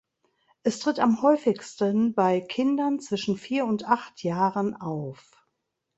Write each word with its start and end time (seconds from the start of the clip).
Es 0.63 0.79
tritt 0.79 0.99
am 0.99 1.21
häufigsten 1.21 2.15
bei 2.15 2.41
Kindern 2.41 2.99
zwischen 2.99 3.37
vier 3.37 3.67
und 3.67 3.83
acht 3.85 4.23
Jahren 4.23 4.75
auf. 4.75 5.45